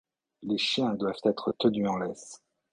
[0.41, 2.41] Les chiens doivent être tenus en laisse.